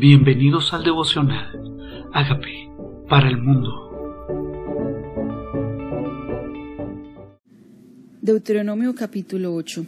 Bienvenidos 0.00 0.72
al 0.72 0.82
devocional. 0.82 2.08
Hágame 2.14 2.70
para 3.06 3.28
el 3.28 3.36
mundo. 3.36 3.68
Deuteronomio 8.22 8.94
capítulo 8.94 9.54
8. 9.54 9.84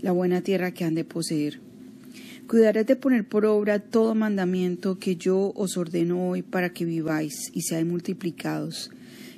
La 0.00 0.12
buena 0.12 0.40
tierra 0.40 0.70
que 0.70 0.84
han 0.84 0.94
de 0.94 1.04
poseer. 1.04 1.60
Cuidaré 2.48 2.84
de 2.84 2.96
poner 2.96 3.28
por 3.28 3.44
obra 3.44 3.80
todo 3.80 4.14
mandamiento 4.14 4.98
que 4.98 5.16
yo 5.16 5.52
os 5.54 5.76
ordeno 5.76 6.30
hoy 6.30 6.40
para 6.40 6.70
que 6.70 6.86
viváis 6.86 7.50
y 7.52 7.60
seáis 7.60 7.84
multiplicados, 7.84 8.90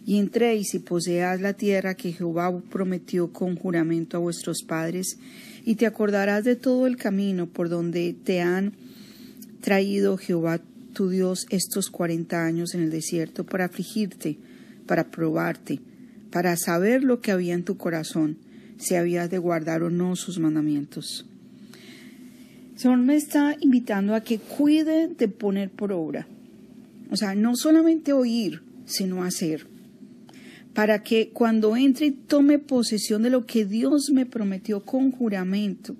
y 0.06 0.20
entréis 0.20 0.72
y 0.74 0.78
poseáis 0.78 1.40
la 1.40 1.54
tierra 1.54 1.96
que 1.96 2.12
Jehová 2.12 2.56
prometió 2.70 3.32
con 3.32 3.56
juramento 3.56 4.16
a 4.16 4.20
vuestros 4.20 4.62
padres, 4.62 5.18
y 5.64 5.74
te 5.74 5.84
acordarás 5.84 6.44
de 6.44 6.54
todo 6.54 6.86
el 6.86 6.96
camino 6.96 7.48
por 7.48 7.68
donde 7.68 8.14
te 8.22 8.40
han 8.40 8.85
traído 9.60 10.16
Jehová 10.16 10.60
tu 10.92 11.10
Dios 11.10 11.46
estos 11.50 11.90
cuarenta 11.90 12.44
años 12.44 12.74
en 12.74 12.82
el 12.82 12.90
desierto 12.90 13.44
para 13.44 13.66
afligirte, 13.66 14.38
para 14.86 15.10
probarte, 15.10 15.80
para 16.30 16.56
saber 16.56 17.04
lo 17.04 17.20
que 17.20 17.32
había 17.32 17.54
en 17.54 17.64
tu 17.64 17.76
corazón, 17.76 18.38
si 18.78 18.94
habías 18.94 19.30
de 19.30 19.38
guardar 19.38 19.82
o 19.82 19.90
no 19.90 20.16
sus 20.16 20.38
mandamientos. 20.38 21.26
Señor 22.76 22.98
me 22.98 23.16
está 23.16 23.56
invitando 23.60 24.14
a 24.14 24.22
que 24.22 24.38
cuide 24.38 25.08
de 25.08 25.28
poner 25.28 25.70
por 25.70 25.92
obra. 25.92 26.26
O 27.10 27.16
sea, 27.16 27.34
no 27.34 27.56
solamente 27.56 28.12
oír, 28.12 28.62
sino 28.84 29.22
hacer. 29.22 29.66
Para 30.74 31.02
que 31.02 31.30
cuando 31.30 31.76
entre 31.76 32.06
y 32.06 32.10
tome 32.10 32.58
posesión 32.58 33.22
de 33.22 33.30
lo 33.30 33.46
que 33.46 33.64
Dios 33.64 34.10
me 34.12 34.26
prometió 34.26 34.84
con 34.84 35.10
juramento, 35.10 35.96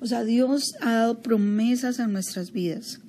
o 0.00 0.06
sea, 0.06 0.24
Dios 0.24 0.74
ha 0.80 0.92
dado 0.92 1.20
promesas 1.20 2.00
a 2.00 2.06
nuestras 2.06 2.52
vidas, 2.52 3.00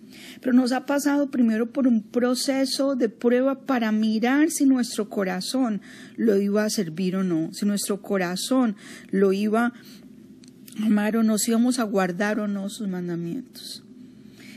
pero 0.42 0.54
nos 0.54 0.74
ha 0.74 0.86
pasado 0.86 1.32
primero 1.32 1.72
por 1.72 1.88
un 1.88 2.04
proceso 2.04 2.96
de 2.96 3.08
prueba 3.08 3.62
para 3.62 3.92
mirar 3.92 4.52
si 4.52 4.66
nuestro 4.66 5.10
corazón 5.10 5.82
lo 6.18 6.38
iba 6.38 6.66
a 6.66 6.70
servir 6.70 7.16
o 7.16 7.24
no, 7.24 7.54
si 7.54 7.66
nuestro 7.66 8.02
corazón 8.02 8.76
lo 9.10 9.32
iba 9.32 9.68
a 9.68 10.86
amar 10.86 11.16
o 11.16 11.24
no, 11.24 11.38
si 11.38 11.52
íbamos 11.52 11.80
a 11.80 11.84
guardar 11.84 12.40
o 12.40 12.48
no 12.48 12.70
sus 12.70 12.88
mandamientos. 12.90 13.84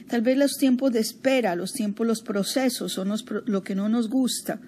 Tal 0.08 0.20
vez 0.20 0.36
los 0.36 0.58
tiempos 0.58 0.92
de 0.92 1.00
espera, 1.00 1.56
los 1.56 1.72
tiempos, 1.72 2.06
los 2.06 2.20
procesos 2.20 2.92
son 2.92 3.12
lo 3.46 3.62
que 3.62 3.74
no 3.74 3.88
nos 3.88 4.08
gusta, 4.08 4.60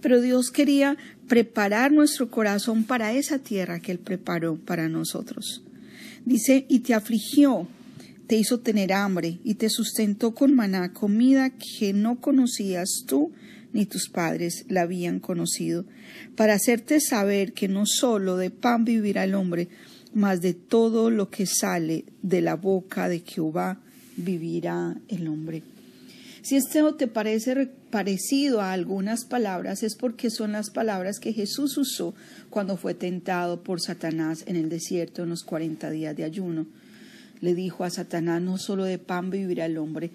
pero 0.00 0.20
Dios 0.20 0.50
quería 0.50 0.96
preparar 1.26 1.92
nuestro 1.92 2.30
corazón 2.30 2.84
para 2.84 3.12
esa 3.12 3.38
tierra 3.38 3.80
que 3.80 3.92
Él 3.92 3.98
preparó 3.98 4.56
para 4.56 4.88
nosotros. 4.88 5.62
Dice, 6.28 6.66
y 6.68 6.80
te 6.80 6.92
afligió, 6.92 7.66
te 8.26 8.36
hizo 8.36 8.60
tener 8.60 8.92
hambre, 8.92 9.38
y 9.44 9.54
te 9.54 9.70
sustentó 9.70 10.34
con 10.34 10.54
maná, 10.54 10.92
comida 10.92 11.48
que 11.48 11.94
no 11.94 12.20
conocías 12.20 13.04
tú 13.06 13.32
ni 13.72 13.86
tus 13.86 14.10
padres 14.10 14.66
la 14.68 14.82
habían 14.82 15.20
conocido, 15.20 15.86
para 16.36 16.52
hacerte 16.52 17.00
saber 17.00 17.54
que 17.54 17.66
no 17.66 17.86
sólo 17.86 18.36
de 18.36 18.50
pan 18.50 18.84
vivirá 18.84 19.24
el 19.24 19.34
hombre, 19.34 19.68
mas 20.12 20.42
de 20.42 20.52
todo 20.52 21.08
lo 21.10 21.30
que 21.30 21.46
sale 21.46 22.04
de 22.20 22.42
la 22.42 22.56
boca 22.56 23.08
de 23.08 23.20
Jehová 23.20 23.80
vivirá 24.18 24.98
el 25.08 25.28
hombre. 25.28 25.62
Si 26.42 26.56
esto 26.56 26.94
te 26.94 27.08
parece 27.08 27.68
parecido 27.90 28.60
a 28.60 28.72
algunas 28.72 29.24
palabras, 29.24 29.82
es 29.82 29.96
porque 29.96 30.30
son 30.30 30.52
las 30.52 30.70
palabras 30.70 31.18
que 31.18 31.32
Jesús 31.32 31.76
usó 31.76 32.14
cuando 32.50 32.76
fue 32.76 32.94
tentado 32.94 33.62
por 33.62 33.80
Satanás 33.80 34.44
en 34.46 34.56
el 34.56 34.68
desierto 34.68 35.22
en 35.22 35.30
los 35.30 35.42
cuarenta 35.42 35.90
días 35.90 36.16
de 36.16 36.24
ayuno. 36.24 36.66
Le 37.40 37.54
dijo 37.54 37.84
a 37.84 37.90
Satanás, 37.90 38.42
no 38.42 38.58
solo 38.58 38.84
de 38.84 38.98
pan 38.98 39.30
vivirá 39.30 39.66
el 39.66 39.78
hombre, 39.78 40.10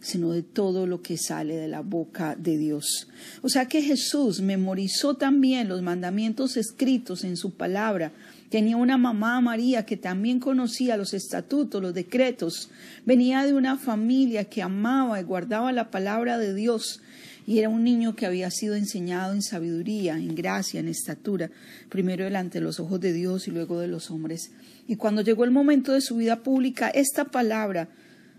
sino 0.00 0.32
de 0.32 0.42
todo 0.42 0.86
lo 0.86 1.02
que 1.02 1.16
sale 1.16 1.56
de 1.56 1.68
la 1.68 1.80
boca 1.80 2.36
de 2.36 2.56
Dios. 2.56 3.08
O 3.42 3.48
sea 3.48 3.66
que 3.66 3.82
Jesús 3.82 4.40
memorizó 4.40 5.14
también 5.14 5.68
los 5.68 5.82
mandamientos 5.82 6.56
escritos 6.56 7.24
en 7.24 7.36
su 7.36 7.52
palabra. 7.52 8.12
Tenía 8.50 8.78
una 8.78 8.96
mamá 8.96 9.40
María 9.42 9.84
que 9.84 9.96
también 9.96 10.40
conocía 10.40 10.96
los 10.96 11.12
estatutos, 11.12 11.82
los 11.82 11.92
decretos. 11.92 12.70
Venía 13.04 13.44
de 13.44 13.52
una 13.52 13.76
familia 13.76 14.44
que 14.44 14.62
amaba 14.62 15.20
y 15.20 15.24
guardaba 15.24 15.70
la 15.70 15.90
palabra 15.90 16.38
de 16.38 16.54
Dios. 16.54 17.02
Y 17.46 17.58
era 17.58 17.68
un 17.68 17.84
niño 17.84 18.14
que 18.14 18.26
había 18.26 18.50
sido 18.50 18.74
enseñado 18.74 19.32
en 19.32 19.42
sabiduría, 19.42 20.16
en 20.16 20.34
gracia, 20.34 20.80
en 20.80 20.88
estatura, 20.88 21.50
primero 21.88 22.24
delante 22.24 22.58
de 22.58 22.64
los 22.64 22.80
ojos 22.80 23.00
de 23.00 23.12
Dios 23.12 23.48
y 23.48 23.50
luego 23.50 23.80
de 23.80 23.88
los 23.88 24.10
hombres. 24.10 24.50
Y 24.86 24.96
cuando 24.96 25.22
llegó 25.22 25.44
el 25.44 25.50
momento 25.50 25.92
de 25.92 26.00
su 26.00 26.16
vida 26.16 26.36
pública, 26.36 26.88
esta 26.88 27.26
palabra 27.26 27.88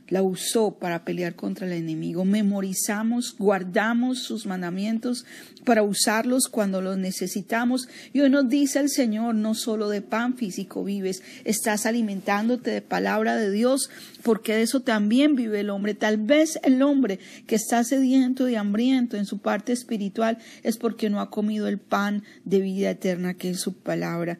la 0.09 0.23
usó 0.23 0.71
para 0.71 1.05
pelear 1.05 1.35
contra 1.35 1.67
el 1.67 1.73
enemigo. 1.73 2.25
Memorizamos, 2.25 3.35
guardamos 3.37 4.19
sus 4.19 4.45
mandamientos 4.45 5.25
para 5.63 5.83
usarlos 5.83 6.47
cuando 6.47 6.81
los 6.81 6.97
necesitamos. 6.97 7.87
Y 8.11 8.21
hoy 8.21 8.29
nos 8.29 8.49
dice 8.49 8.79
el 8.79 8.89
Señor, 8.89 9.35
no 9.35 9.53
solo 9.53 9.89
de 9.89 10.01
pan 10.01 10.35
físico 10.35 10.83
vives, 10.83 11.21
estás 11.45 11.85
alimentándote 11.85 12.71
de 12.71 12.81
palabra 12.81 13.35
de 13.35 13.51
Dios, 13.51 13.89
porque 14.23 14.55
de 14.55 14.63
eso 14.63 14.79
también 14.81 15.35
vive 15.35 15.59
el 15.59 15.69
hombre. 15.69 15.93
Tal 15.93 16.17
vez 16.17 16.59
el 16.63 16.81
hombre 16.81 17.19
que 17.45 17.55
está 17.55 17.83
sediento 17.83 18.49
y 18.49 18.55
hambriento 18.55 19.17
en 19.17 19.25
su 19.25 19.37
parte 19.37 19.73
espiritual 19.73 20.39
es 20.63 20.77
porque 20.77 21.09
no 21.09 21.21
ha 21.21 21.29
comido 21.29 21.67
el 21.67 21.77
pan 21.77 22.23
de 22.45 22.59
vida 22.59 22.89
eterna 22.89 23.35
que 23.35 23.51
es 23.51 23.59
su 23.59 23.73
palabra, 23.73 24.39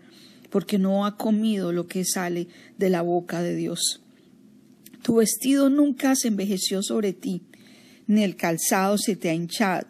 porque 0.50 0.80
no 0.80 1.06
ha 1.06 1.16
comido 1.16 1.72
lo 1.72 1.88
que 1.88 2.04
sale 2.06 2.48
de 2.78 2.90
la 2.90 3.02
boca 3.02 3.42
de 3.42 3.56
Dios. 3.56 4.02
Tu 5.02 5.16
vestido 5.16 5.70
nunca 5.70 6.16
se 6.16 6.28
envejeció 6.28 6.84
sobre 6.84 7.14
ti, 7.14 7.44
ni 8.08 8.24
el 8.24 8.36
calzado 8.36 8.98
se 8.98 9.16
te 9.16 9.30
ha 9.30 9.34
hinchado, 9.34 9.88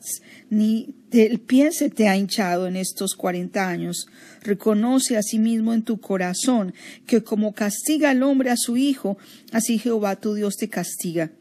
ni 0.49 0.93
el 1.11 1.39
pie 1.39 1.71
se 1.71 1.89
te 1.89 2.07
ha 2.07 2.17
hinchado 2.17 2.67
en 2.67 2.75
estos 2.75 3.15
cuarenta 3.15 3.67
años. 3.67 4.07
Reconoce 4.43 5.17
a 5.17 5.23
sí 5.23 5.37
en 5.37 5.83
tu 5.83 5.99
corazón 5.99 6.73
que 7.07 7.23
como 7.23 7.53
castiga 7.53 8.11
al 8.11 8.23
hombre 8.23 8.51
a 8.51 8.57
su 8.57 8.77
hijo, 8.77 9.17
así 9.51 9.79
Jehová 9.79 10.17
tu 10.17 10.33
Dios 10.33 10.57
te 10.57 10.69
castiga. 10.69 11.31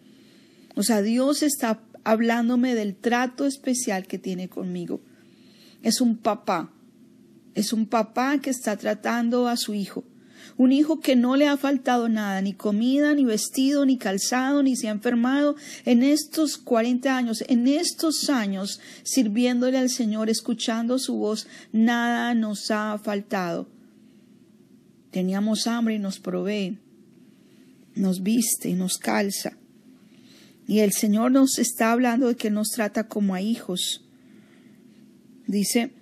O 0.75 0.83
sea, 0.83 1.03
Dios 1.03 1.43
está 1.43 1.83
hablándome 2.05 2.75
del 2.75 2.95
trato 2.95 3.45
especial 3.45 4.07
que 4.07 4.19
tiene 4.19 4.49
conmigo. 4.49 5.01
Es 5.83 6.01
un 6.01 6.17
papá, 6.17 6.73
es 7.55 7.73
un 7.73 7.87
papá 7.87 8.41
que 8.41 8.51
está 8.51 8.77
tratando 8.77 9.49
a 9.49 9.57
su 9.57 9.75
hijo 9.75 10.05
un 10.59 10.73
hijo 10.73 10.99
que 10.99 11.15
no 11.15 11.37
le 11.37 11.47
ha 11.47 11.57
faltado 11.57 12.09
nada, 12.09 12.43
ni 12.43 12.53
comida, 12.53 13.15
ni 13.15 13.25
vestido, 13.25 13.87
ni 13.87 13.97
calzado, 13.97 14.63
ni 14.65 14.75
se 14.75 14.89
ha 14.89 14.91
enfermado 14.91 15.55
en 15.85 16.03
estos 16.03 16.59
cuarenta 16.59 17.17
años, 17.17 17.45
en 17.49 17.69
estos 17.69 18.29
años 18.29 18.81
sirviéndole 19.05 19.79
al 19.79 19.89
Señor, 19.89 20.29
escuchando 20.29 20.99
su 20.99 21.15
voz, 21.15 21.47
nada 21.73 22.35
nos 22.35 22.73
ha 22.73 22.99
faltado. 22.99 23.69
Teníamos 25.13 25.69
hambre 25.69 25.95
y 25.95 25.99
nos 26.01 26.19
provee, 26.19 26.79
nos 27.95 28.23
viste 28.23 28.69
y 28.69 28.75
nos 28.75 28.99
calza. 28.99 29.57
Y 30.67 30.81
el 30.81 30.93
Señor 30.93 31.31
nos 31.31 31.59
está 31.59 31.93
hablando 31.93 32.27
de 32.27 32.37
que 32.37 32.51
nos 32.51 32.71
trata 32.71 33.07
como 33.07 33.35
a 33.35 33.41
hijos. 33.41 34.05
Dice, 35.47 35.93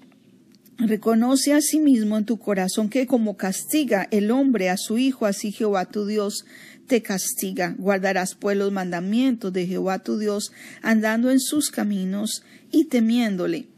Reconoce 0.78 1.54
a 1.54 1.62
sí 1.62 1.80
mismo 1.80 2.18
en 2.18 2.26
tu 2.26 2.38
corazón 2.38 2.90
que 2.90 3.06
como 3.06 3.36
castiga 3.36 4.08
el 4.10 4.30
hombre 4.30 4.68
a 4.68 4.76
su 4.76 4.98
hijo, 4.98 5.24
así 5.24 5.50
Jehová 5.50 5.86
tu 5.86 6.04
Dios 6.04 6.44
te 6.86 7.02
castiga. 7.02 7.74
Guardarás 7.78 8.34
pues 8.34 8.58
los 8.58 8.72
mandamientos 8.72 9.52
de 9.52 9.66
Jehová 9.66 10.00
tu 10.00 10.18
Dios, 10.18 10.52
andando 10.82 11.30
en 11.30 11.40
sus 11.40 11.70
caminos 11.70 12.42
y 12.70 12.84
temiéndole. 12.84 13.68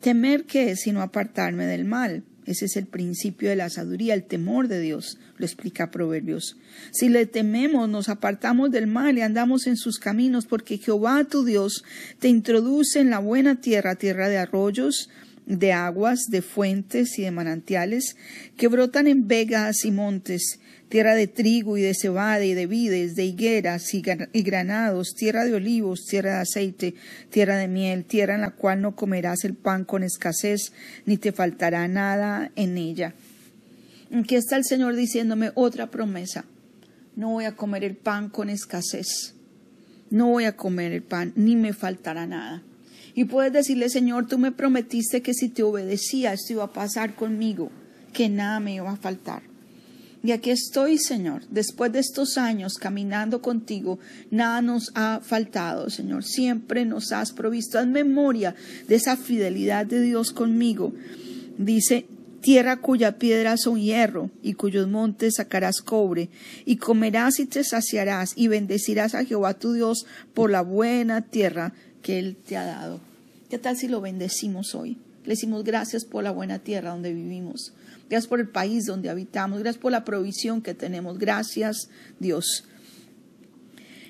Temer 0.00 0.44
qué 0.44 0.76
sino 0.76 1.00
apartarme 1.00 1.64
del 1.64 1.84
mal. 1.84 2.24
Ese 2.44 2.64
es 2.64 2.76
el 2.76 2.86
principio 2.86 3.50
de 3.50 3.56
la 3.56 3.70
sabiduría, 3.70 4.14
el 4.14 4.24
temor 4.24 4.66
de 4.66 4.80
Dios, 4.80 5.18
lo 5.36 5.46
explica 5.46 5.92
Proverbios. 5.92 6.56
Si 6.90 7.08
le 7.08 7.26
tememos, 7.26 7.88
nos 7.88 8.08
apartamos 8.08 8.72
del 8.72 8.88
mal 8.88 9.16
y 9.16 9.20
andamos 9.20 9.68
en 9.68 9.76
sus 9.76 10.00
caminos, 10.00 10.46
porque 10.46 10.78
Jehová 10.78 11.22
tu 11.24 11.44
Dios 11.44 11.84
te 12.18 12.28
introduce 12.28 12.98
en 12.98 13.10
la 13.10 13.20
buena 13.20 13.60
tierra, 13.60 13.94
tierra 13.94 14.28
de 14.28 14.38
arroyos, 14.38 15.08
de 15.46 15.72
aguas, 15.72 16.26
de 16.30 16.42
fuentes 16.42 17.18
y 17.18 17.22
de 17.22 17.30
manantiales 17.30 18.16
que 18.56 18.68
brotan 18.68 19.06
en 19.06 19.26
vegas 19.26 19.84
y 19.84 19.90
montes, 19.90 20.60
tierra 20.88 21.14
de 21.14 21.26
trigo 21.26 21.76
y 21.76 21.82
de 21.82 21.94
cebada 21.94 22.44
y 22.44 22.54
de 22.54 22.66
vides, 22.66 23.16
de 23.16 23.24
higueras 23.24 23.94
y 23.94 24.02
granados, 24.42 25.14
tierra 25.14 25.44
de 25.44 25.54
olivos, 25.54 26.04
tierra 26.06 26.34
de 26.34 26.40
aceite, 26.42 26.94
tierra 27.30 27.56
de 27.56 27.68
miel, 27.68 28.04
tierra 28.04 28.34
en 28.34 28.42
la 28.42 28.50
cual 28.50 28.82
no 28.82 28.94
comerás 28.94 29.44
el 29.44 29.54
pan 29.54 29.84
con 29.84 30.02
escasez, 30.02 30.72
ni 31.06 31.16
te 31.16 31.32
faltará 31.32 31.88
nada 31.88 32.52
en 32.56 32.78
ella. 32.78 33.14
Aquí 34.14 34.36
está 34.36 34.56
el 34.56 34.64
Señor 34.64 34.94
diciéndome 34.94 35.52
otra 35.54 35.90
promesa. 35.90 36.44
No 37.16 37.30
voy 37.30 37.46
a 37.46 37.56
comer 37.56 37.84
el 37.84 37.96
pan 37.96 38.28
con 38.28 38.50
escasez. 38.50 39.34
No 40.10 40.28
voy 40.28 40.44
a 40.44 40.56
comer 40.56 40.92
el 40.92 41.02
pan, 41.02 41.32
ni 41.36 41.56
me 41.56 41.72
faltará 41.72 42.26
nada. 42.26 42.62
Y 43.14 43.24
puedes 43.24 43.52
decirle, 43.52 43.88
Señor, 43.88 44.26
tú 44.26 44.38
me 44.38 44.52
prometiste 44.52 45.22
que 45.22 45.34
si 45.34 45.48
te 45.48 45.62
obedecía 45.62 46.32
esto 46.32 46.54
iba 46.54 46.64
a 46.64 46.72
pasar 46.72 47.14
conmigo, 47.14 47.70
que 48.12 48.28
nada 48.28 48.60
me 48.60 48.74
iba 48.74 48.90
a 48.90 48.96
faltar. 48.96 49.42
Y 50.24 50.30
aquí 50.30 50.50
estoy, 50.50 50.98
Señor, 50.98 51.42
después 51.50 51.92
de 51.92 51.98
estos 51.98 52.38
años 52.38 52.74
caminando 52.74 53.42
contigo, 53.42 53.98
nada 54.30 54.62
nos 54.62 54.92
ha 54.94 55.20
faltado, 55.20 55.90
Señor. 55.90 56.22
Siempre 56.22 56.84
nos 56.84 57.10
has 57.10 57.32
provisto. 57.32 57.78
Haz 57.78 57.88
memoria 57.88 58.54
de 58.86 58.94
esa 58.94 59.16
fidelidad 59.16 59.84
de 59.84 60.00
Dios 60.00 60.30
conmigo. 60.30 60.92
Dice, 61.58 62.06
tierra 62.40 62.76
cuya 62.76 63.18
piedra 63.18 63.56
son 63.56 63.80
hierro 63.80 64.30
y 64.42 64.52
cuyos 64.54 64.88
montes 64.88 65.34
sacarás 65.36 65.80
cobre, 65.80 66.30
y 66.66 66.76
comerás 66.76 67.40
y 67.40 67.46
te 67.46 67.64
saciarás, 67.64 68.32
y 68.36 68.46
bendecirás 68.46 69.16
a 69.16 69.24
Jehová 69.24 69.54
tu 69.54 69.72
Dios 69.72 70.06
por 70.34 70.50
la 70.50 70.62
buena 70.62 71.22
tierra 71.22 71.72
que 72.02 72.18
Él 72.18 72.36
te 72.36 72.56
ha 72.56 72.64
dado. 72.64 73.00
¿Qué 73.48 73.58
tal 73.58 73.76
si 73.76 73.88
lo 73.88 74.00
bendecimos 74.00 74.74
hoy? 74.74 74.98
Le 75.24 75.30
decimos 75.30 75.62
gracias 75.62 76.04
por 76.04 76.24
la 76.24 76.32
buena 76.32 76.58
tierra 76.58 76.90
donde 76.90 77.12
vivimos. 77.12 77.72
Gracias 78.10 78.28
por 78.28 78.40
el 78.40 78.48
país 78.48 78.84
donde 78.86 79.08
habitamos. 79.08 79.60
Gracias 79.60 79.80
por 79.80 79.92
la 79.92 80.04
provisión 80.04 80.62
que 80.62 80.74
tenemos. 80.74 81.18
Gracias, 81.18 81.88
Dios. 82.18 82.64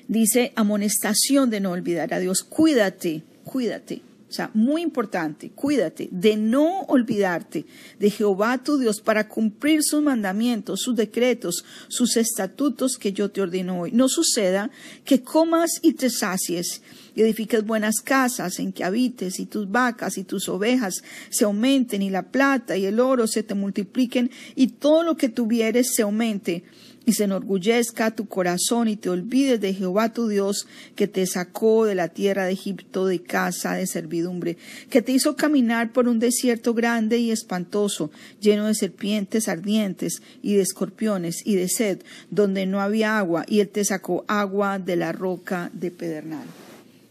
Dice 0.08 0.52
amonestación 0.56 1.50
de 1.50 1.60
no 1.60 1.70
olvidar 1.70 2.12
a 2.14 2.18
Dios. 2.18 2.42
Cuídate, 2.42 3.22
cuídate. 3.44 4.02
O 4.32 4.34
sea, 4.34 4.50
muy 4.54 4.80
importante, 4.80 5.50
cuídate 5.50 6.08
de 6.10 6.38
no 6.38 6.84
olvidarte 6.88 7.66
de 7.98 8.08
Jehová 8.08 8.56
tu 8.64 8.78
Dios 8.78 9.02
para 9.02 9.28
cumplir 9.28 9.82
sus 9.82 10.02
mandamientos, 10.02 10.80
sus 10.80 10.96
decretos, 10.96 11.66
sus 11.88 12.16
estatutos 12.16 12.96
que 12.96 13.12
yo 13.12 13.30
te 13.30 13.42
ordeno 13.42 13.80
hoy. 13.80 13.92
No 13.92 14.08
suceda 14.08 14.70
que 15.04 15.20
comas 15.20 15.80
y 15.82 15.92
te 15.92 16.08
sacies 16.08 16.80
y 17.14 17.20
edifiques 17.20 17.66
buenas 17.66 17.96
casas 18.00 18.58
en 18.58 18.72
que 18.72 18.84
habites 18.84 19.38
y 19.38 19.44
tus 19.44 19.70
vacas 19.70 20.16
y 20.16 20.24
tus 20.24 20.48
ovejas 20.48 21.04
se 21.28 21.44
aumenten 21.44 22.00
y 22.00 22.08
la 22.08 22.30
plata 22.30 22.78
y 22.78 22.86
el 22.86 23.00
oro 23.00 23.26
se 23.26 23.42
te 23.42 23.52
multipliquen 23.52 24.30
y 24.54 24.68
todo 24.68 25.02
lo 25.02 25.18
que 25.18 25.28
tuvieres 25.28 25.94
se 25.94 26.00
aumente 26.00 26.64
y 27.04 27.12
se 27.12 27.24
enorgullezca 27.24 28.12
tu 28.12 28.26
corazón 28.26 28.88
y 28.88 28.96
te 28.96 29.10
olvides 29.10 29.60
de 29.60 29.74
Jehová 29.74 30.12
tu 30.12 30.28
Dios 30.28 30.66
que 30.94 31.08
te 31.08 31.26
sacó 31.26 31.84
de 31.84 31.94
la 31.94 32.08
tierra 32.08 32.44
de 32.44 32.52
Egipto 32.52 33.06
de 33.06 33.22
casa 33.22 33.74
de 33.74 33.86
servidumbre, 33.86 34.56
que 34.90 35.02
te 35.02 35.12
hizo 35.12 35.36
caminar 35.36 35.92
por 35.92 36.08
un 36.08 36.18
desierto 36.18 36.74
grande 36.74 37.18
y 37.18 37.30
espantoso, 37.30 38.10
lleno 38.40 38.66
de 38.66 38.74
serpientes 38.74 39.48
ardientes 39.48 40.22
y 40.42 40.54
de 40.54 40.62
escorpiones 40.62 41.42
y 41.44 41.56
de 41.56 41.68
sed, 41.68 42.02
donde 42.30 42.66
no 42.66 42.80
había 42.80 43.18
agua, 43.18 43.44
y 43.48 43.60
él 43.60 43.68
te 43.68 43.84
sacó 43.84 44.24
agua 44.28 44.78
de 44.78 44.96
la 44.96 45.12
roca 45.12 45.70
de 45.72 45.90
pedernal. 45.90 46.44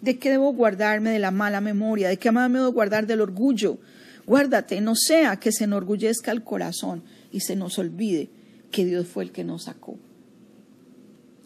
¿De 0.02 0.18
qué 0.18 0.32
debo 0.32 0.54
guardarme 0.54 1.12
de 1.12 1.20
la 1.20 1.32
mala 1.32 1.62
memoria? 1.62 2.10
¿De 2.10 2.18
qué 2.18 2.32
me 2.32 2.42
debo 2.42 2.72
guardar 2.72 3.06
del 3.06 3.22
orgullo? 3.22 3.78
Guárdate, 4.26 4.82
no 4.82 4.96
sea 4.96 5.36
que 5.36 5.52
se 5.52 5.66
enorgullezca 5.66 6.32
el 6.32 6.44
corazón 6.44 7.04
y 7.32 7.42
se 7.42 7.56
nos 7.56 7.78
olvide 7.78 8.30
que 8.72 8.86
Dios 8.86 9.08
fue 9.08 9.24
el 9.24 9.32
que 9.32 9.44
nos 9.44 9.64
sacó. 9.64 9.98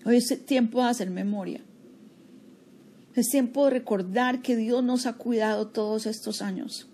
Hoy 0.06 0.18
es 0.18 0.46
tiempo 0.46 0.82
de 0.82 0.90
hacer 0.90 1.10
memoria. 1.10 1.62
Es 3.16 3.30
tiempo 3.30 3.66
de 3.66 3.72
recordar 3.72 4.42
que 4.42 4.56
Dios 4.56 4.84
nos 4.84 5.06
ha 5.06 5.14
cuidado 5.14 5.68
todos 5.68 6.06
estos 6.06 6.42
años. 6.42 6.88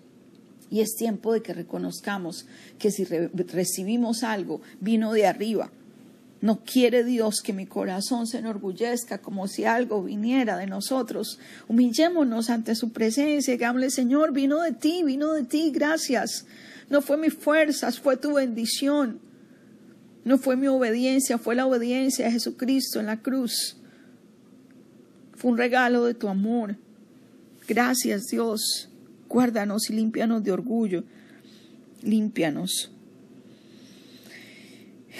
Y 0.69 0.79
es 0.79 0.95
tiempo 0.95 1.33
de 1.33 1.41
que 1.41 1.53
reconozcamos 1.53 2.45
que 2.79 2.91
si 2.91 3.03
recibimos 3.03 4.23
algo, 4.23 4.61
vino 4.79 5.11
de 5.11 5.27
arriba. 5.27 5.71
No 6.39 6.63
quiere 6.63 7.03
Dios 7.03 7.41
que 7.41 7.53
mi 7.53 7.65
corazón 7.67 8.25
se 8.25 8.39
enorgullezca 8.39 9.19
como 9.19 9.47
si 9.47 9.65
algo 9.65 10.03
viniera 10.03 10.57
de 10.57 10.67
nosotros. 10.67 11.37
Humillémonos 11.67 12.49
ante 12.49 12.75
su 12.75 12.91
presencia 12.91 13.53
y 13.53 13.57
digámosle, 13.57 13.91
Señor, 13.91 14.31
vino 14.31 14.61
de 14.61 14.71
ti, 14.71 15.03
vino 15.03 15.33
de 15.33 15.43
ti, 15.43 15.71
gracias. 15.71 16.45
No 16.89 17.01
fue 17.01 17.17
mis 17.17 17.33
fuerzas, 17.33 17.99
fue 17.99 18.17
tu 18.17 18.33
bendición. 18.33 19.19
No 20.23 20.37
fue 20.37 20.55
mi 20.55 20.67
obediencia, 20.67 21.37
fue 21.37 21.55
la 21.55 21.65
obediencia 21.65 22.27
a 22.27 22.31
Jesucristo 22.31 22.99
en 22.99 23.07
la 23.07 23.21
cruz. 23.21 23.77
Fue 25.33 25.51
un 25.51 25.57
regalo 25.57 26.05
de 26.05 26.13
tu 26.13 26.27
amor. 26.27 26.77
Gracias 27.67 28.27
Dios. 28.27 28.89
Guárdanos 29.27 29.89
y 29.89 29.93
límpianos 29.93 30.43
de 30.43 30.51
orgullo. 30.51 31.03
Límpianos. 32.03 32.91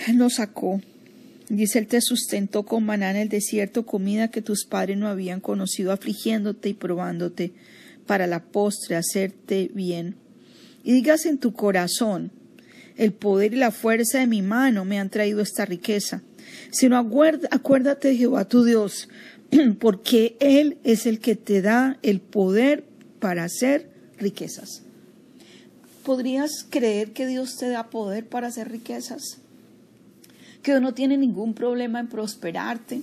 Él 0.08 0.18
nos 0.18 0.36
sacó. 0.36 0.82
Dice, 1.50 1.80
Él 1.80 1.88
te 1.88 2.00
sustentó 2.00 2.64
con 2.64 2.86
maná 2.86 3.12
en 3.12 3.18
el 3.18 3.30
desierto, 3.30 3.86
comida 3.86 4.30
que 4.30 4.42
tus 4.42 4.66
padres 4.66 4.98
no 4.98 5.08
habían 5.08 5.42
conocido, 5.42 5.92
afligiéndote 5.92 6.70
y 6.70 6.74
probándote, 6.74 7.52
para 8.08 8.26
la 8.26 8.44
postre 8.44 8.96
hacerte 8.96 9.70
bien. 9.74 10.16
Y 10.84 10.94
digas 10.94 11.26
en 11.26 11.40
tu 11.40 11.54
corazón, 11.54 12.32
el 12.98 13.14
poder 13.14 13.54
y 13.54 13.58
la 13.58 13.72
fuerza 13.72 14.20
de 14.20 14.28
mi 14.28 14.42
mano 14.42 14.86
me 14.86 15.00
han 15.00 15.10
traído 15.10 15.42
esta 15.42 15.66
riqueza, 15.66 16.22
sino 16.72 16.98
acuérdate 16.98 18.10
de 18.10 18.18
Jehová 18.18 18.46
tu 18.46 18.64
Dios, 18.64 19.10
porque 19.80 20.36
Él 20.40 20.78
es 20.84 21.06
el 21.06 21.20
que 21.20 21.36
te 21.36 21.62
da 21.62 21.98
el 22.02 22.20
poder 22.20 22.84
para 23.20 23.44
hacer 23.44 23.90
riquezas. 24.18 24.84
¿Podrías 26.04 26.66
creer 26.70 27.12
que 27.12 27.28
Dios 27.28 27.58
te 27.58 27.70
da 27.70 27.90
poder 27.90 28.28
para 28.28 28.48
hacer 28.48 28.72
riquezas? 28.72 29.38
Que 30.64 30.72
Dios 30.72 30.82
no 30.82 30.94
tiene 30.94 31.18
ningún 31.18 31.54
problema 31.54 32.00
en 32.00 32.08
prosperarte, 32.08 33.02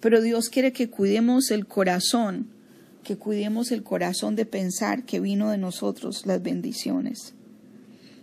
pero 0.00 0.20
Dios 0.20 0.48
quiere 0.48 0.72
que 0.72 0.90
cuidemos 0.90 1.50
el 1.50 1.66
corazón, 1.66 2.48
que 3.04 3.16
cuidemos 3.16 3.70
el 3.70 3.82
corazón 3.82 4.36
de 4.36 4.46
pensar 4.46 5.04
que 5.04 5.20
vino 5.20 5.50
de 5.50 5.58
nosotros 5.58 6.26
las 6.26 6.42
bendiciones. 6.42 7.34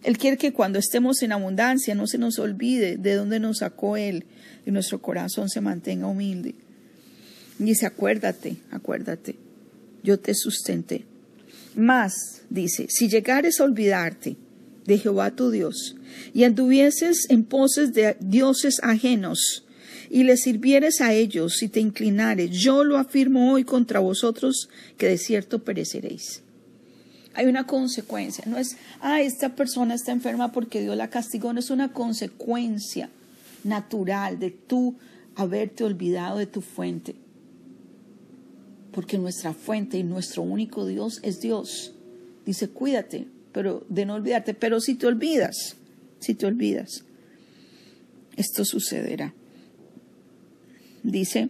Él 0.05 0.19
quiere 0.19 0.37
que 0.37 0.53
cuando 0.53 0.77
estemos 0.77 1.23
en 1.23 1.31
abundancia 1.31 1.95
no 1.95 2.05
se 2.05 2.19
nos 2.19 2.37
olvide 2.37 2.97
de 2.97 3.15
dónde 3.15 3.39
nos 3.39 3.57
sacó 3.57 3.97
Él 3.97 4.25
y 4.63 4.69
nuestro 4.69 5.01
corazón 5.01 5.49
se 5.49 5.61
mantenga 5.61 6.05
humilde. 6.05 6.53
Y 7.57 7.63
dice, 7.63 7.87
acuérdate, 7.87 8.57
acuérdate, 8.69 9.35
yo 10.03 10.19
te 10.19 10.35
sustenté. 10.35 11.05
Más, 11.75 12.43
dice, 12.51 12.85
si 12.89 13.09
llegares 13.09 13.59
a 13.59 13.63
olvidarte 13.63 14.35
de 14.85 14.97
Jehová 14.99 15.31
tu 15.31 15.49
Dios 15.49 15.95
y 16.35 16.43
anduvieses 16.43 17.25
en 17.29 17.43
poses 17.43 17.91
de 17.95 18.15
dioses 18.19 18.79
ajenos 18.83 19.65
y 20.11 20.21
le 20.21 20.37
sirvieres 20.37 21.01
a 21.01 21.13
ellos 21.13 21.63
y 21.63 21.67
te 21.67 21.79
inclinares, 21.79 22.51
yo 22.51 22.83
lo 22.83 22.99
afirmo 22.99 23.51
hoy 23.51 23.63
contra 23.63 24.01
vosotros 24.01 24.69
que 24.97 25.07
de 25.07 25.17
cierto 25.17 25.63
pereceréis. 25.63 26.44
Hay 27.35 27.47
una 27.47 27.67
consecuencia. 27.67 28.43
No 28.47 28.57
es, 28.57 28.77
ah, 29.01 29.21
esta 29.21 29.55
persona 29.55 29.93
está 29.93 30.11
enferma 30.11 30.51
porque 30.51 30.81
Dios 30.81 30.95
la 30.95 31.09
castigó. 31.09 31.51
No 31.53 31.59
es 31.59 31.69
una 31.69 31.91
consecuencia 31.91 33.09
natural 33.63 34.39
de 34.39 34.51
tú 34.51 34.95
haberte 35.35 35.83
olvidado 35.83 36.37
de 36.37 36.47
tu 36.47 36.61
fuente. 36.61 37.15
Porque 38.91 39.17
nuestra 39.17 39.53
fuente 39.53 39.97
y 39.97 40.03
nuestro 40.03 40.43
único 40.43 40.85
Dios 40.85 41.19
es 41.23 41.41
Dios. 41.41 41.93
Dice, 42.45 42.69
cuídate, 42.69 43.27
pero 43.51 43.85
de 43.89 44.05
no 44.05 44.13
olvidarte. 44.15 44.53
Pero 44.53 44.79
si 44.79 44.95
te 44.95 45.05
olvidas, 45.05 45.75
si 46.19 46.35
te 46.35 46.45
olvidas, 46.45 47.03
esto 48.37 48.63
sucederá. 48.63 49.33
Dice, 51.03 51.49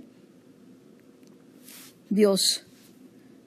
Dios 2.09 2.63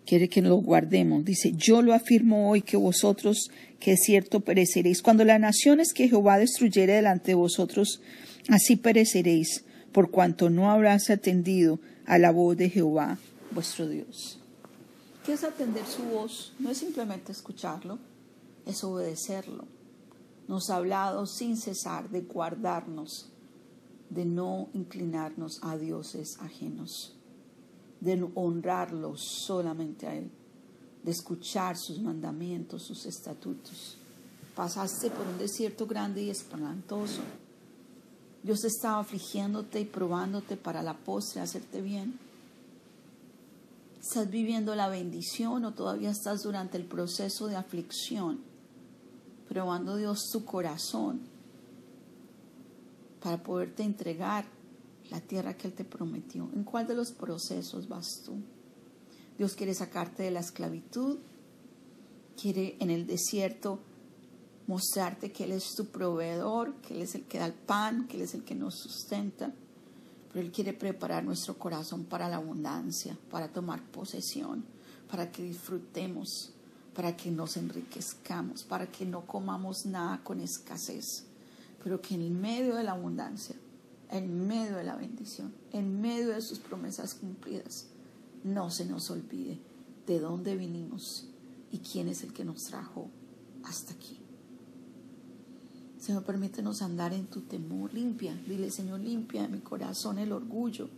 quiere 0.08 0.30
que 0.30 0.40
lo 0.40 0.56
guardemos. 0.56 1.22
Dice, 1.22 1.52
yo 1.52 1.82
lo 1.82 1.92
afirmo 1.92 2.48
hoy 2.48 2.62
que 2.62 2.78
vosotros, 2.78 3.50
que 3.78 3.92
es 3.92 4.00
cierto, 4.04 4.40
pereceréis. 4.40 5.02
Cuando 5.02 5.22
las 5.22 5.38
naciones 5.38 5.92
que 5.92 6.08
Jehová 6.08 6.38
destruyere 6.38 6.94
delante 6.94 7.32
de 7.32 7.34
vosotros, 7.34 8.00
así 8.48 8.76
pereceréis, 8.76 9.66
por 9.92 10.10
cuanto 10.10 10.48
no 10.48 10.70
habrás 10.70 11.10
atendido 11.10 11.78
a 12.06 12.16
la 12.16 12.30
voz 12.30 12.56
de 12.56 12.70
Jehová, 12.70 13.18
vuestro 13.50 13.86
Dios. 13.86 14.40
¿Qué 15.26 15.34
es 15.34 15.44
atender 15.44 15.84
su 15.84 16.02
voz? 16.04 16.54
No 16.58 16.70
es 16.70 16.78
simplemente 16.78 17.30
escucharlo, 17.30 17.98
es 18.64 18.82
obedecerlo. 18.82 19.66
Nos 20.48 20.70
ha 20.70 20.76
hablado 20.76 21.26
sin 21.26 21.58
cesar 21.58 22.08
de 22.08 22.22
guardarnos, 22.22 23.28
de 24.08 24.24
no 24.24 24.70
inclinarnos 24.72 25.60
a 25.62 25.76
dioses 25.76 26.38
ajenos 26.40 27.17
de 28.00 28.28
honrarlo 28.34 29.16
solamente 29.16 30.06
a 30.06 30.14
Él, 30.14 30.30
de 31.02 31.10
escuchar 31.10 31.76
sus 31.76 32.00
mandamientos, 32.00 32.82
sus 32.82 33.06
estatutos. 33.06 33.96
Pasaste 34.54 35.10
por 35.10 35.26
un 35.26 35.38
desierto 35.38 35.86
grande 35.86 36.22
y 36.22 36.30
espantoso. 36.30 37.20
Dios 38.42 38.64
estaba 38.64 39.00
afligiéndote 39.00 39.80
y 39.80 39.84
probándote 39.84 40.56
para 40.56 40.82
la 40.82 40.94
postre 40.94 41.40
hacerte 41.40 41.80
bien. 41.80 42.18
¿Estás 44.00 44.30
viviendo 44.30 44.74
la 44.74 44.88
bendición 44.88 45.64
o 45.64 45.74
todavía 45.74 46.10
estás 46.10 46.42
durante 46.42 46.76
el 46.76 46.84
proceso 46.84 47.46
de 47.46 47.56
aflicción? 47.56 48.40
Probando 49.48 49.96
Dios 49.96 50.30
tu 50.32 50.44
corazón 50.44 51.20
para 53.20 53.42
poderte 53.42 53.82
entregar 53.82 54.44
la 55.10 55.20
tierra 55.20 55.56
que 55.56 55.68
Él 55.68 55.74
te 55.74 55.84
prometió. 55.84 56.48
¿En 56.54 56.64
cuál 56.64 56.86
de 56.86 56.94
los 56.94 57.12
procesos 57.12 57.88
vas 57.88 58.22
tú? 58.24 58.36
Dios 59.36 59.54
quiere 59.54 59.74
sacarte 59.74 60.24
de 60.24 60.30
la 60.30 60.40
esclavitud, 60.40 61.18
quiere 62.40 62.76
en 62.80 62.90
el 62.90 63.06
desierto 63.06 63.80
mostrarte 64.66 65.32
que 65.32 65.44
Él 65.44 65.52
es 65.52 65.74
tu 65.74 65.86
proveedor, 65.86 66.74
que 66.76 66.94
Él 66.94 67.02
es 67.02 67.14
el 67.14 67.24
que 67.24 67.38
da 67.38 67.46
el 67.46 67.54
pan, 67.54 68.06
que 68.06 68.16
Él 68.16 68.22
es 68.22 68.34
el 68.34 68.44
que 68.44 68.54
nos 68.54 68.74
sustenta. 68.74 69.52
Pero 70.32 70.44
Él 70.44 70.52
quiere 70.52 70.72
preparar 70.72 71.24
nuestro 71.24 71.58
corazón 71.58 72.04
para 72.04 72.28
la 72.28 72.36
abundancia, 72.36 73.16
para 73.30 73.48
tomar 73.48 73.82
posesión, 73.90 74.64
para 75.10 75.32
que 75.32 75.42
disfrutemos, 75.42 76.52
para 76.94 77.16
que 77.16 77.30
nos 77.30 77.56
enriquezcamos, 77.56 78.64
para 78.64 78.90
que 78.90 79.06
no 79.06 79.26
comamos 79.26 79.86
nada 79.86 80.20
con 80.24 80.40
escasez, 80.40 81.24
pero 81.82 82.02
que 82.02 82.16
en 82.16 82.40
medio 82.40 82.74
de 82.74 82.82
la 82.82 82.92
abundancia, 82.92 83.54
en 84.10 84.46
medio 84.46 84.76
de 84.76 84.84
la 84.84 84.96
bendición, 84.96 85.52
en 85.72 86.00
medio 86.00 86.30
de 86.30 86.40
sus 86.40 86.58
promesas 86.58 87.14
cumplidas, 87.14 87.88
no 88.44 88.70
se 88.70 88.86
nos 88.86 89.10
olvide 89.10 89.58
de 90.06 90.20
dónde 90.20 90.56
vinimos 90.56 91.28
y 91.70 91.78
quién 91.78 92.08
es 92.08 92.22
el 92.22 92.32
que 92.32 92.44
nos 92.44 92.64
trajo 92.64 93.10
hasta 93.64 93.92
aquí. 93.92 94.18
Señor, 95.98 96.22
permítenos 96.24 96.80
andar 96.80 97.12
en 97.12 97.26
tu 97.26 97.42
temor. 97.42 97.92
Limpia, 97.92 98.34
dile 98.46 98.70
Señor, 98.70 99.00
limpia 99.00 99.42
de 99.42 99.48
mi 99.48 99.58
corazón 99.58 100.18
el 100.18 100.32
orgullo. 100.32 100.88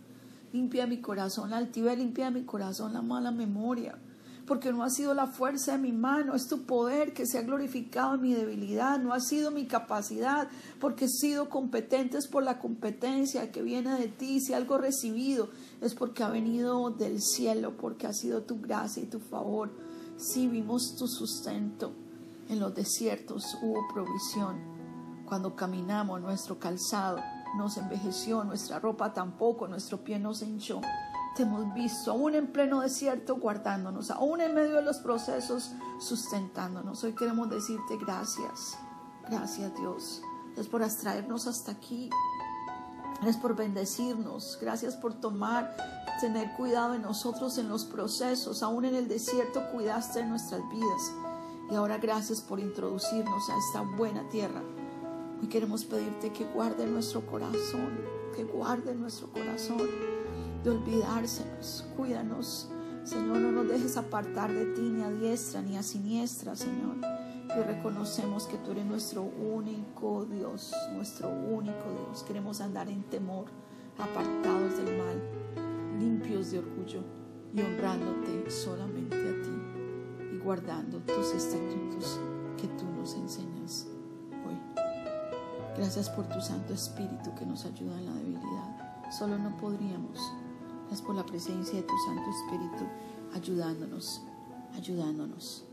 Limpia 0.53 0.85
mi 0.85 0.97
corazón 0.97 1.49
la 1.49 1.57
altivez, 1.57 1.97
limpia 1.97 2.25
de 2.25 2.39
mi 2.39 2.45
corazón 2.45 2.93
la 2.93 3.01
mala 3.01 3.31
memoria. 3.31 3.97
Porque 4.45 4.71
no 4.71 4.83
ha 4.83 4.89
sido 4.89 5.13
la 5.13 5.27
fuerza 5.27 5.73
de 5.73 5.77
mi 5.77 5.91
mano, 5.91 6.35
es 6.35 6.47
tu 6.47 6.63
poder 6.63 7.13
que 7.13 7.25
se 7.25 7.37
ha 7.37 7.43
glorificado 7.43 8.15
en 8.15 8.21
mi 8.21 8.33
debilidad, 8.33 8.99
no 8.99 9.13
ha 9.13 9.19
sido 9.19 9.51
mi 9.51 9.65
capacidad, 9.65 10.49
porque 10.79 11.05
he 11.05 11.09
sido 11.09 11.49
competente, 11.49 12.17
es 12.17 12.27
por 12.27 12.43
la 12.43 12.59
competencia 12.59 13.51
que 13.51 13.61
viene 13.61 13.97
de 13.97 14.07
ti. 14.07 14.39
Si 14.41 14.53
algo 14.53 14.77
recibido 14.77 15.49
es 15.79 15.93
porque 15.93 16.23
ha 16.23 16.29
venido 16.29 16.89
del 16.89 17.21
cielo, 17.21 17.77
porque 17.77 18.07
ha 18.07 18.13
sido 18.13 18.43
tu 18.43 18.59
gracia 18.59 19.03
y 19.03 19.07
tu 19.07 19.19
favor. 19.19 19.71
Si 20.17 20.47
vimos 20.47 20.95
tu 20.97 21.07
sustento 21.07 21.93
en 22.49 22.59
los 22.59 22.75
desiertos, 22.75 23.43
hubo 23.61 23.79
provisión 23.93 24.71
cuando 25.31 25.55
caminamos, 25.55 26.19
nuestro 26.19 26.59
calzado 26.59 27.19
nos 27.55 27.77
envejeció, 27.77 28.43
nuestra 28.43 28.79
ropa 28.79 29.13
tampoco, 29.13 29.65
nuestro 29.65 30.03
pie 30.03 30.19
nos 30.19 30.41
hinchó. 30.41 30.81
Te 31.35 31.43
hemos 31.43 31.73
visto, 31.73 32.11
aún 32.11 32.35
en 32.35 32.51
pleno 32.51 32.81
desierto, 32.81 33.37
guardándonos, 33.37 34.11
aún 34.11 34.41
en 34.41 34.53
medio 34.53 34.75
de 34.75 34.81
los 34.81 34.97
procesos, 34.97 35.71
sustentándonos. 35.99 37.03
Hoy 37.05 37.13
queremos 37.13 37.49
decirte 37.49 37.97
gracias. 37.97 38.77
Gracias, 39.29 39.73
Dios. 39.75 40.21
Gracias 40.47 40.67
por 40.67 40.85
traernos 40.85 41.47
hasta 41.47 41.71
aquí. 41.71 42.09
Gracias 43.21 43.37
por 43.37 43.55
bendecirnos. 43.55 44.57
Gracias 44.59 44.95
por 44.95 45.13
tomar, 45.13 45.75
tener 46.19 46.51
cuidado 46.57 46.93
de 46.93 46.99
nosotros 46.99 47.57
en 47.57 47.69
los 47.69 47.85
procesos. 47.85 48.61
Aún 48.61 48.83
en 48.83 48.95
el 48.95 49.07
desierto 49.07 49.71
cuidaste 49.71 50.19
de 50.19 50.25
nuestras 50.25 50.61
vidas. 50.69 51.13
Y 51.69 51.75
ahora 51.75 51.97
gracias 51.97 52.41
por 52.41 52.59
introducirnos 52.59 53.49
a 53.49 53.57
esta 53.57 53.81
buena 53.95 54.27
tierra 54.27 54.61
y 55.41 55.47
queremos 55.47 55.85
pedirte 55.85 56.31
que 56.31 56.45
guarde 56.45 56.85
nuestro 56.85 57.25
corazón, 57.25 57.97
que 58.35 58.43
guarde 58.43 58.93
nuestro 58.93 59.31
corazón 59.31 59.87
de 60.63 60.69
olvidársenos. 60.69 61.85
Cuídanos, 61.95 62.69
Señor, 63.03 63.37
no 63.37 63.51
nos 63.51 63.67
dejes 63.67 63.97
apartar 63.97 64.51
de 64.51 64.65
ti 64.73 64.81
ni 64.81 65.03
a 65.03 65.09
diestra 65.09 65.61
ni 65.61 65.77
a 65.77 65.83
siniestra, 65.83 66.55
Señor. 66.55 66.97
Que 67.47 67.63
reconocemos 67.63 68.47
que 68.47 68.57
tú 68.57 68.71
eres 68.71 68.85
nuestro 68.85 69.23
único 69.23 70.25
Dios, 70.25 70.73
nuestro 70.93 71.29
único 71.29 71.83
Dios. 72.07 72.23
Queremos 72.23 72.61
andar 72.61 72.87
en 72.87 73.03
temor, 73.03 73.45
apartados 73.97 74.77
del 74.77 74.97
mal, 74.97 75.99
limpios 75.99 76.51
de 76.51 76.59
orgullo 76.59 77.03
y 77.53 77.61
honrándote 77.61 78.49
solamente 78.49 79.17
a 79.17 79.41
ti 79.41 80.33
y 80.33 80.37
guardando 80.37 80.99
tus 80.99 81.33
estatutos 81.33 82.19
que 82.57 82.67
tú 82.67 82.85
nos 82.97 83.15
enseñas. 83.15 83.87
Gracias 85.77 86.09
por 86.09 86.27
tu 86.27 86.39
Santo 86.41 86.73
Espíritu 86.73 87.33
que 87.33 87.45
nos 87.45 87.65
ayuda 87.65 87.97
en 87.97 88.05
la 88.05 88.13
debilidad. 88.13 89.09
Solo 89.11 89.37
no 89.37 89.55
podríamos. 89.57 90.19
Gracias 90.91 91.07
por 91.07 91.15
la 91.15 91.25
presencia 91.25 91.75
de 91.75 91.83
tu 91.83 91.93
Santo 92.05 92.29
Espíritu 92.29 92.85
ayudándonos, 93.33 94.21
ayudándonos, 94.75 95.63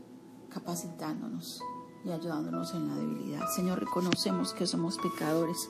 capacitándonos 0.47 1.61
y 2.05 2.11
ayudándonos 2.11 2.73
en 2.73 2.87
la 2.87 2.95
debilidad. 2.95 3.41
Señor, 3.53 3.81
reconocemos 3.81 4.53
que 4.53 4.65
somos 4.65 4.97
pecadores, 4.97 5.69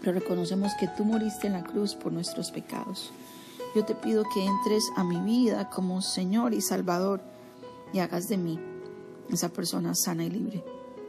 pero 0.00 0.12
reconocemos 0.12 0.72
que 0.78 0.86
tú 0.86 1.06
moriste 1.06 1.46
en 1.46 1.54
la 1.54 1.64
cruz 1.64 1.94
por 1.94 2.12
nuestros 2.12 2.50
pecados. 2.50 3.10
Yo 3.74 3.86
te 3.86 3.94
pido 3.94 4.22
que 4.24 4.44
entres 4.44 4.84
a 4.96 5.02
mi 5.02 5.18
vida 5.22 5.70
como 5.70 6.02
Señor 6.02 6.52
y 6.52 6.60
Salvador 6.60 7.22
y 7.94 8.00
hagas 8.00 8.28
de 8.28 8.36
mí 8.36 8.60
esa 9.30 9.48
persona 9.48 9.94
sana 9.94 10.26
y 10.26 10.30
libre 10.30 10.62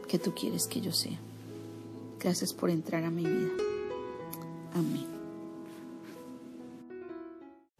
que 0.08 0.18
tú 0.18 0.32
quieres 0.34 0.66
que 0.66 0.80
yo 0.80 0.94
sea. 0.94 1.18
Gracias 2.20 2.54
por 2.54 2.70
entrar 2.70 3.04
a 3.04 3.10
mi 3.10 3.26
vida. 3.26 3.50
Amén. 4.72 5.13